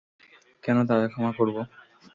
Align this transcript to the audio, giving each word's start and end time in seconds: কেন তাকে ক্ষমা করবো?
কেন 0.63 0.77
তাকে 0.89 1.07
ক্ষমা 1.11 1.31
করবো? 1.37 1.61